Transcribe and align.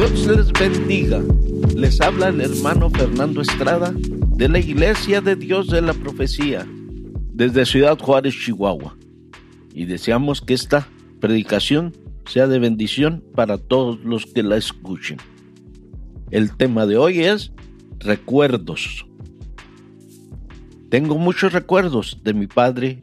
Dios 0.00 0.26
les 0.28 0.50
bendiga. 0.52 1.20
Les 1.76 2.00
habla 2.00 2.28
el 2.28 2.40
hermano 2.40 2.88
Fernando 2.88 3.42
Estrada 3.42 3.92
de 3.94 4.48
la 4.48 4.58
Iglesia 4.58 5.20
de 5.20 5.36
Dios 5.36 5.66
de 5.66 5.82
la 5.82 5.92
Profecía 5.92 6.66
desde 7.34 7.66
Ciudad 7.66 7.98
Juárez, 7.98 8.34
Chihuahua. 8.34 8.96
Y 9.74 9.84
deseamos 9.84 10.40
que 10.40 10.54
esta 10.54 10.88
predicación 11.20 11.94
sea 12.24 12.46
de 12.46 12.58
bendición 12.58 13.22
para 13.34 13.58
todos 13.58 14.00
los 14.02 14.24
que 14.24 14.42
la 14.42 14.56
escuchen. 14.56 15.18
El 16.30 16.56
tema 16.56 16.86
de 16.86 16.96
hoy 16.96 17.20
es 17.20 17.52
recuerdos. 17.98 19.04
Tengo 20.88 21.18
muchos 21.18 21.52
recuerdos 21.52 22.22
de 22.24 22.32
mi 22.32 22.46
padre 22.46 23.02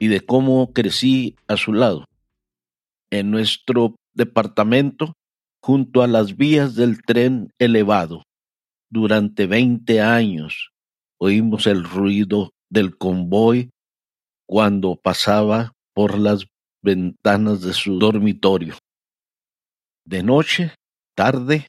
y 0.00 0.08
de 0.08 0.20
cómo 0.22 0.72
crecí 0.72 1.36
a 1.46 1.56
su 1.56 1.72
lado. 1.72 2.04
En 3.10 3.30
nuestro 3.30 3.94
departamento, 4.12 5.14
junto 5.64 6.02
a 6.02 6.06
las 6.06 6.36
vías 6.36 6.74
del 6.74 7.00
tren 7.00 7.50
elevado, 7.58 8.24
durante 8.90 9.46
20 9.46 10.02
años 10.02 10.72
oímos 11.18 11.66
el 11.66 11.84
ruido 11.84 12.50
del 12.68 12.98
convoy 12.98 13.70
cuando 14.46 14.94
pasaba 14.96 15.72
por 15.94 16.18
las 16.18 16.44
ventanas 16.82 17.62
de 17.62 17.72
su 17.72 17.98
dormitorio. 17.98 18.74
De 20.04 20.22
noche, 20.22 20.74
tarde, 21.16 21.68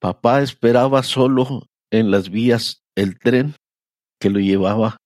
papá 0.00 0.40
esperaba 0.40 1.02
solo 1.02 1.66
en 1.90 2.12
las 2.12 2.30
vías 2.30 2.82
el 2.94 3.18
tren 3.18 3.56
que 4.20 4.30
lo 4.30 4.38
llevaba 4.38 4.96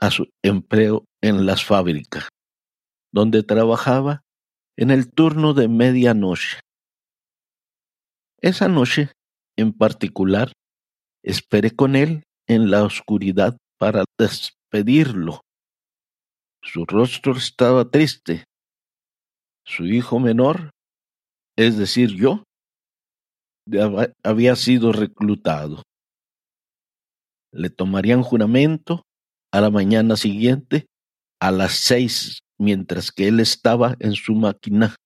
a 0.00 0.10
su 0.10 0.26
empleo 0.42 1.04
en 1.22 1.46
las 1.46 1.64
fábricas, 1.64 2.28
donde 3.12 3.44
trabajaba 3.44 4.22
en 4.76 4.90
el 4.90 5.12
turno 5.12 5.54
de 5.54 5.68
medianoche. 5.68 6.58
Esa 8.42 8.66
noche, 8.66 9.12
en 9.56 9.72
particular, 9.72 10.52
esperé 11.22 11.70
con 11.70 11.94
él 11.94 12.24
en 12.48 12.72
la 12.72 12.82
oscuridad 12.82 13.56
para 13.78 14.04
despedirlo. 14.18 15.42
Su 16.60 16.84
rostro 16.84 17.36
estaba 17.36 17.88
triste. 17.88 18.42
Su 19.64 19.84
hijo 19.84 20.18
menor, 20.18 20.70
es 21.56 21.78
decir, 21.78 22.16
yo, 22.16 22.42
había 24.24 24.56
sido 24.56 24.90
reclutado. 24.90 25.84
Le 27.52 27.70
tomarían 27.70 28.24
juramento 28.24 29.02
a 29.52 29.60
la 29.60 29.70
mañana 29.70 30.16
siguiente 30.16 30.86
a 31.40 31.52
las 31.52 31.74
seis, 31.74 32.40
mientras 32.58 33.12
que 33.12 33.28
él 33.28 33.38
estaba 33.38 33.94
en 34.00 34.14
su 34.14 34.34
máquina 34.34 34.96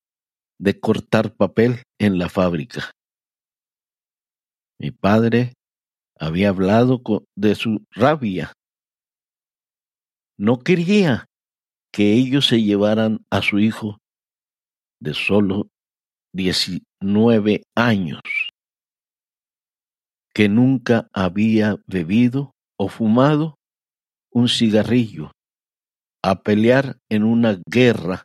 de 0.59 0.81
cortar 0.81 1.35
papel 1.35 1.83
en 1.99 2.19
la 2.19 2.31
fábrica. 2.31 2.93
Mi 4.79 4.91
padre 4.91 5.55
había 6.19 6.51
hablado 6.51 7.01
de 7.35 7.55
su 7.55 7.85
rabia. 7.91 8.53
No 10.39 10.59
quería 10.59 11.27
que 11.93 12.13
ellos 12.13 12.47
se 12.47 12.63
llevaran 12.63 13.25
a 13.31 13.41
su 13.41 13.59
hijo 13.59 13.99
de 15.01 15.15
solo 15.15 15.69
19 16.35 17.63
años, 17.75 18.21
que 20.35 20.49
nunca 20.49 21.09
había 21.15 21.77
bebido 21.87 22.53
o 22.79 22.89
fumado 22.89 23.57
un 24.31 24.49
cigarrillo, 24.49 25.33
a 26.23 26.43
pelear 26.43 26.99
en 27.09 27.23
una 27.25 27.59
guerra 27.67 28.25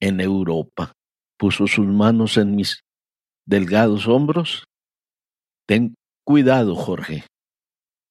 en 0.00 0.20
Europa. 0.20 0.92
Puso 1.38 1.66
sus 1.66 1.86
manos 1.86 2.38
en 2.38 2.56
mis 2.56 2.80
delgados 3.46 4.08
hombros. 4.08 4.64
Ten 5.72 5.94
cuidado, 6.22 6.76
Jorge. 6.76 7.24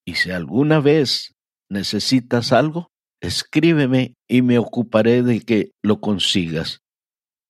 Y 0.04 0.16
si 0.16 0.32
alguna 0.32 0.80
vez 0.80 1.36
necesitas 1.70 2.54
algo, 2.54 2.88
escríbeme 3.22 4.16
y 4.28 4.42
me 4.42 4.58
ocuparé 4.58 5.22
de 5.22 5.42
que 5.42 5.70
lo 5.84 6.02
consigas. 6.02 6.80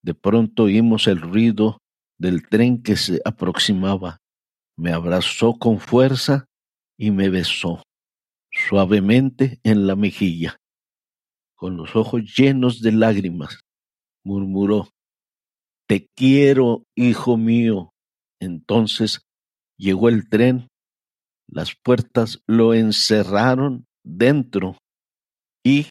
De 0.04 0.14
pronto 0.14 0.64
oímos 0.64 1.08
el 1.08 1.22
ruido 1.22 1.78
del 2.20 2.46
tren 2.50 2.84
que 2.84 2.98
se 2.98 3.22
aproximaba. 3.24 4.18
Me 4.78 4.92
abrazó 4.92 5.54
con 5.54 5.80
fuerza 5.80 6.46
y 7.00 7.12
me 7.12 7.30
besó 7.30 7.82
suavemente 8.52 9.62
en 9.64 9.88
la 9.88 9.96
mejilla. 9.96 10.58
Con 11.56 11.78
los 11.78 11.96
ojos 11.96 12.36
llenos 12.38 12.82
de 12.82 12.92
lágrimas, 12.92 13.62
murmuró, 14.26 14.90
Te 15.88 16.10
quiero, 16.18 16.84
hijo 16.98 17.38
mío. 17.38 17.94
Entonces 18.42 19.22
llegó 19.82 20.10
el 20.10 20.30
tren, 20.30 20.68
las 21.48 21.76
puertas 21.76 22.44
lo 22.46 22.76
encerraron 22.76 23.86
dentro 24.04 24.78
y 25.66 25.88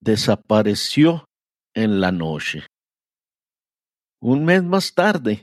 desapareció 0.00 1.24
en 1.74 2.00
la 2.00 2.12
noche. 2.12 2.66
Un 4.20 4.44
mes 4.44 4.62
más 4.62 4.94
tarde, 4.94 5.42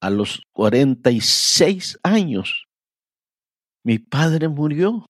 a 0.00 0.10
los 0.10 0.42
cuarenta 0.54 1.10
y 1.10 1.20
seis 1.20 1.98
años, 2.02 2.64
mi 3.84 3.98
padre 3.98 4.48
murió. 4.48 5.06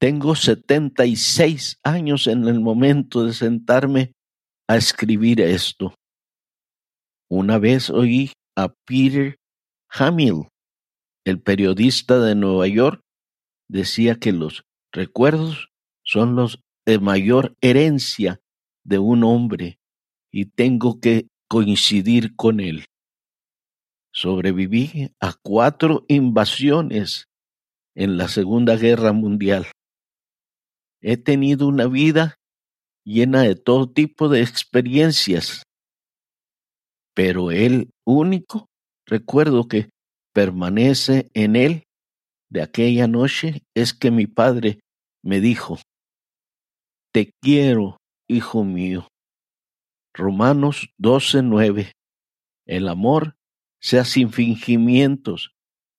Tengo 0.00 0.34
setenta 0.34 1.06
y 1.06 1.14
seis 1.14 1.78
años 1.84 2.26
en 2.26 2.48
el 2.48 2.60
momento 2.60 3.24
de 3.24 3.32
sentarme 3.32 4.12
a 4.68 4.76
escribir 4.76 5.40
esto. 5.40 5.94
Una 7.30 7.58
vez 7.58 7.88
oí 7.88 8.32
a 8.56 8.68
Peter 8.84 9.36
Hamill, 9.94 10.48
el 11.26 11.42
periodista 11.42 12.18
de 12.18 12.34
Nueva 12.34 12.66
York, 12.66 13.02
decía 13.68 14.14
que 14.14 14.32
los 14.32 14.64
recuerdos 14.90 15.68
son 16.02 16.34
los 16.34 16.60
de 16.86 16.98
mayor 16.98 17.54
herencia 17.60 18.40
de 18.84 18.98
un 18.98 19.22
hombre 19.22 19.78
y 20.32 20.46
tengo 20.46 20.98
que 20.98 21.28
coincidir 21.46 22.34
con 22.36 22.60
él. 22.60 22.86
Sobreviví 24.14 25.10
a 25.20 25.34
cuatro 25.42 26.06
invasiones 26.08 27.26
en 27.94 28.16
la 28.16 28.28
Segunda 28.28 28.76
Guerra 28.76 29.12
Mundial. 29.12 29.66
He 31.02 31.18
tenido 31.18 31.68
una 31.68 31.86
vida 31.86 32.36
llena 33.04 33.42
de 33.42 33.56
todo 33.56 33.90
tipo 33.90 34.30
de 34.30 34.40
experiencias, 34.40 35.64
pero 37.14 37.50
el 37.50 37.90
único 38.06 38.71
recuerdo 39.06 39.68
que 39.68 39.90
permanece 40.32 41.30
en 41.34 41.56
él 41.56 41.84
de 42.50 42.62
aquella 42.62 43.06
noche 43.06 43.62
es 43.74 43.94
que 43.94 44.10
mi 44.10 44.26
padre 44.26 44.80
me 45.22 45.40
dijo, 45.40 45.78
te 47.12 47.32
quiero, 47.42 47.98
hijo 48.28 48.64
mío. 48.64 49.08
Romanos 50.14 50.90
12:9. 50.98 51.92
El 52.66 52.88
amor 52.88 53.34
sea 53.80 54.04
sin 54.04 54.30
fingimientos, 54.30 55.52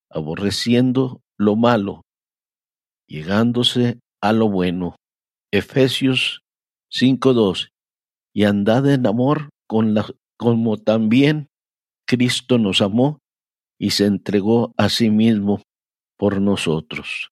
aborreciendo 0.09 1.21
lo 1.37 1.55
malo, 1.55 2.01
llegándose 3.07 3.99
a 4.21 4.33
lo 4.33 4.49
bueno. 4.49 4.95
Efesios 5.51 6.41
5:2. 6.91 7.69
Y 8.33 8.45
andad 8.45 8.89
en 8.91 9.05
amor 9.05 9.49
con 9.67 9.93
la, 9.93 10.07
como 10.37 10.77
también 10.77 11.47
Cristo 12.05 12.57
nos 12.57 12.81
amó 12.81 13.19
y 13.79 13.91
se 13.91 14.05
entregó 14.05 14.73
a 14.77 14.89
sí 14.89 15.09
mismo 15.09 15.61
por 16.17 16.41
nosotros. 16.41 17.29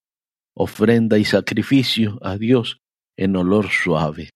Ofrenda 0.54 1.18
y 1.18 1.24
sacrificio 1.24 2.18
a 2.22 2.36
Dios 2.36 2.78
en 3.16 3.36
olor 3.36 3.70
suave. 3.70 4.30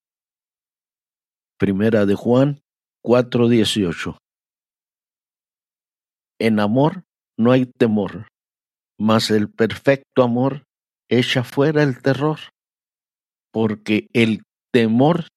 Primera 1.58 2.06
de 2.06 2.14
Juan 2.14 2.60
4:18. 3.02 4.18
En 6.38 6.60
amor 6.60 7.04
no 7.38 7.52
hay 7.52 7.66
temor, 7.66 8.28
mas 8.98 9.30
el 9.30 9.50
perfecto 9.50 10.22
amor 10.22 10.64
echa 11.08 11.44
fuera 11.44 11.82
el 11.82 12.02
terror, 12.02 12.38
porque 13.52 14.08
el 14.12 14.42
temor 14.72 15.28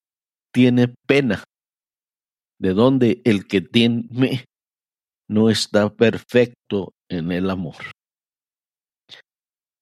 tiene 0.52 0.94
pena, 1.06 1.44
de 2.58 2.74
donde 2.74 3.22
el 3.24 3.46
que 3.46 3.60
tiene 3.60 4.44
no 5.30 5.48
está 5.48 5.94
perfecto 5.94 6.92
en 7.08 7.30
el 7.30 7.50
amor. 7.50 7.76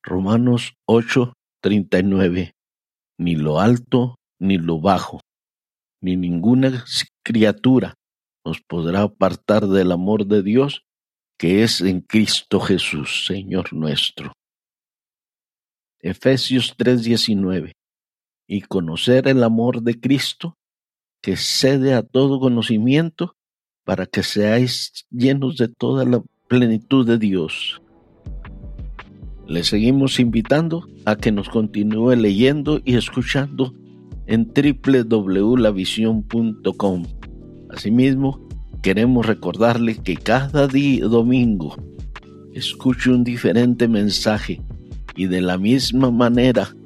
Romanos 0.03 0.75
8:39 0.87 2.53
ni 3.19 3.35
lo 3.35 3.59
alto 3.59 4.17
ni 4.39 4.59
lo 4.59 4.79
bajo, 4.79 5.23
ni 6.03 6.17
ninguna 6.17 6.85
criatura 7.25 7.95
nos 8.45 8.61
podrá 8.61 9.03
apartar 9.03 9.67
del 9.67 9.91
amor 9.91 10.27
de 10.27 10.43
Dios 10.43 10.83
que 11.39 11.63
es 11.63 11.81
en 11.81 12.03
Cristo 12.03 12.61
Jesús, 12.61 13.25
Señor 13.27 13.73
nuestro. 13.73 14.33
Efesios 16.01 16.77
3:19. 16.77 17.73
Y 18.47 18.63
conocer 18.63 19.29
el 19.29 19.43
amor 19.43 19.83
de 19.83 19.99
Cristo, 19.99 20.57
que 21.23 21.37
cede 21.37 21.95
a 21.95 22.03
todo 22.03 22.39
conocimiento, 22.39 23.38
para 23.89 24.05
que 24.05 24.21
seáis 24.23 24.93
llenos 25.11 25.57
de 25.57 25.67
toda 25.67 26.05
la 26.05 26.23
plenitud 26.47 27.07
de 27.07 27.17
Dios. 27.17 27.81
Le 29.47 29.65
seguimos 29.65 30.21
invitando 30.21 30.87
a 31.07 31.17
que 31.17 31.33
nos 31.33 31.49
continúe 31.49 32.15
leyendo 32.15 32.83
y 32.85 32.97
escuchando 32.97 33.73
en 34.27 34.53
www.lavision.com. 34.53 37.03
Asimismo, 37.71 38.47
queremos 38.83 39.25
recordarle 39.25 39.97
que 39.97 40.19
cada 40.19 40.69
día 40.69 41.07
domingo 41.07 41.75
escuche 42.53 43.09
un 43.09 43.25
diferente 43.25 43.89
mensaje 43.89 44.61
y 45.17 45.29
de 45.29 45.41
la 45.41 45.57
misma 45.57 46.11
manera 46.11 46.77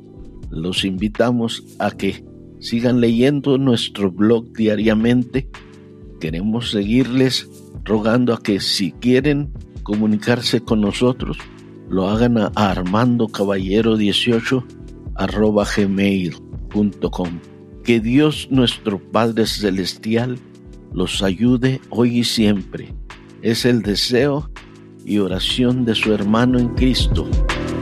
los 0.50 0.84
invitamos 0.84 1.64
a 1.80 1.90
que 1.90 2.24
sigan 2.60 3.00
leyendo 3.00 3.58
nuestro 3.58 4.12
blog 4.12 4.52
diariamente. 4.52 5.50
Queremos 6.22 6.70
seguirles 6.70 7.50
rogando 7.82 8.32
a 8.32 8.40
que 8.40 8.60
si 8.60 8.92
quieren 8.92 9.52
comunicarse 9.82 10.60
con 10.60 10.80
nosotros, 10.80 11.36
lo 11.88 12.08
hagan 12.08 12.38
a 12.38 12.52
armandocaballero18 12.54 14.64
arroba 15.16 15.66
gmail.com. 15.76 17.40
Que 17.82 17.98
Dios 17.98 18.46
nuestro 18.52 19.00
Padre 19.00 19.48
Celestial 19.48 20.38
los 20.92 21.24
ayude 21.24 21.80
hoy 21.90 22.20
y 22.20 22.24
siempre. 22.24 22.94
Es 23.42 23.64
el 23.64 23.82
deseo 23.82 24.48
y 25.04 25.18
oración 25.18 25.84
de 25.84 25.96
su 25.96 26.12
hermano 26.12 26.60
en 26.60 26.68
Cristo, 26.68 27.26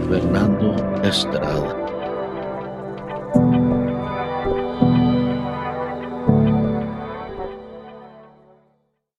Fernando 0.09 0.75
Estrada. 1.03 1.80